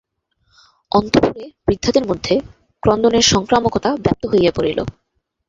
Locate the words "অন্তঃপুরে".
0.91-1.45